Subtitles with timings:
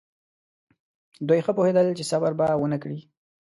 [1.27, 2.99] دوی ښه پوهېدل چې صبر به ونه کړي.